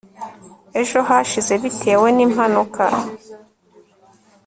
ejo 0.81 0.97
hashize 1.09 1.53
bitewe 1.63 2.07
nimpanuka 2.15 2.83